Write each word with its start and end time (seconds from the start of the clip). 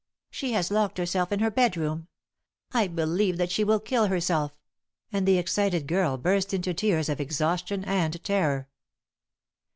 She 0.31 0.53
has 0.53 0.71
locked 0.71 0.97
herself 0.97 1.31
in 1.31 1.41
her 1.41 1.51
bedroom. 1.51 2.07
I 2.71 2.87
believe 2.87 3.37
that 3.37 3.51
she 3.51 3.63
will 3.63 3.79
kill 3.79 4.07
herself!" 4.07 4.57
and 5.13 5.27
the 5.27 5.37
excited 5.37 5.85
girl 5.85 6.17
burst 6.17 6.55
into 6.55 6.73
tears 6.73 7.07
of 7.07 7.21
exhaustion 7.21 7.85
and 7.85 8.23
terror. 8.23 8.67